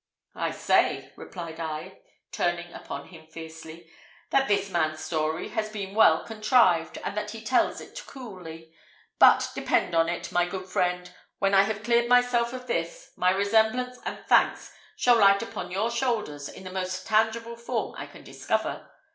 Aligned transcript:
"I 0.33 0.49
say," 0.49 1.13
replied 1.15 1.59
I, 1.59 1.99
turning 2.31 2.73
upon 2.73 3.09
him 3.09 3.27
fiercely, 3.27 3.87
"that 4.31 4.47
this 4.47 4.71
man's 4.71 4.99
story 4.99 5.49
has 5.49 5.69
been 5.69 5.93
well 5.93 6.25
contrived, 6.25 6.97
and 7.03 7.15
that 7.15 7.29
he 7.29 7.41
tells 7.43 7.79
it 7.79 8.01
coolly; 8.07 8.73
but, 9.19 9.51
depend 9.53 9.93
on 9.93 10.09
it, 10.09 10.31
my 10.31 10.47
good 10.47 10.65
friend, 10.67 11.13
when 11.37 11.53
I 11.53 11.61
have 11.65 11.83
cleared 11.83 12.09
myself 12.09 12.51
of 12.51 12.65
this, 12.65 13.11
my 13.15 13.29
remembrance 13.29 13.99
and 14.03 14.17
thanks 14.27 14.73
shall 14.95 15.17
light 15.19 15.43
upon 15.43 15.69
your 15.69 15.91
shoulders 15.91 16.49
in 16.49 16.63
the 16.63 16.71
most 16.71 17.05
tangible 17.05 17.55
form 17.55 17.93
I 17.95 18.07
can 18.07 18.23
discover. 18.23 18.89